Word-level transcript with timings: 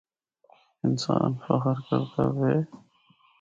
انسان 0.85 1.31
فخر 1.45 1.77
کردا 1.87 2.23
وے۔ 2.39 2.55